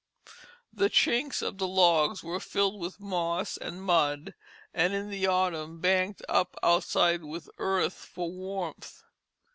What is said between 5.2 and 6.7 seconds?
autumn banked up